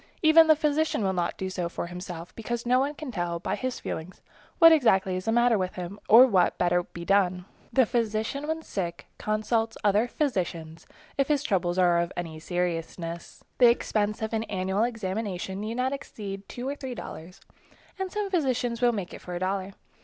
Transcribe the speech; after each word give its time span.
Even 0.23 0.47
the 0.47 0.55
physician 0.55 1.03
will 1.03 1.13
not 1.13 1.37
do 1.37 1.47
so 1.47 1.69
for 1.69 1.85
himself, 1.85 2.35
because 2.35 2.65
no 2.65 2.79
one 2.79 2.95
can 2.95 3.11
tell 3.11 3.37
by 3.37 3.53
his 3.55 3.79
feelings 3.79 4.19
exactly 4.59 5.13
what 5.13 5.17
is 5.17 5.25
the 5.25 5.31
matter 5.31 5.59
with 5.59 5.75
him 5.75 5.99
or 6.09 6.25
what 6.25 6.53
would 6.53 6.57
better 6.57 6.81
be 6.81 7.05
done. 7.05 7.45
The 7.71 7.85
physician 7.85 8.47
when 8.47 8.63
sick, 8.63 9.05
consults 9.19 9.77
other 9.83 10.07
physicians, 10.07 10.87
if 11.19 11.27
his 11.27 11.43
trouble 11.43 11.69
is 11.69 11.77
of 11.77 12.11
any 12.17 12.39
seriousness. 12.39 13.43
The 13.59 13.69
expense 13.69 14.23
of 14.23 14.33
an 14.33 14.45
annual 14.45 14.85
examination 14.85 15.59
need 15.61 15.75
not 15.75 15.93
exceed 15.93 16.49
two 16.49 16.67
or 16.67 16.75
three 16.75 16.95
dollars, 16.95 17.39
and 17.99 18.11
some 18.11 18.31
physicians 18.31 18.81
will 18.81 18.93
make 18.93 19.13
it 19.13 19.21
for 19.21 19.35
a 19.35 19.39
dollar. 19.39 19.73